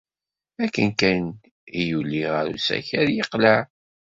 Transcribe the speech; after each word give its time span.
Akken 0.63 0.89
kan 0.99 1.23
ay 1.77 1.83
yuli 1.89 2.21
ɣer 2.33 2.45
usakal, 2.55 3.07
yeqleɛ. 3.13 3.55